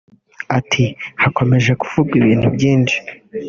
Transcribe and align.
Ati 0.57 0.83
“Hakomeje 1.21 1.71
kuvugwa 1.81 2.13
ibintu 2.21 2.47
byinshi 2.55 2.97